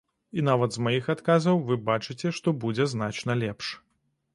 [0.37, 3.65] І нават з маіх адказаў вы бачыце, што будзе значна лепш.